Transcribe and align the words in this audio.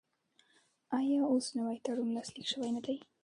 آیا 0.97 1.19
اوس 1.31 1.45
نوی 1.57 1.77
تړون 1.85 2.09
لاسلیک 2.17 2.47
شوی 2.51 2.71
نه 2.75 2.81
دی؟ 2.85 2.97